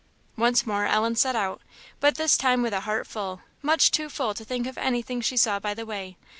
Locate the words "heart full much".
2.79-3.91